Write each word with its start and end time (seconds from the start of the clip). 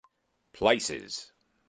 Places! 0.53 1.31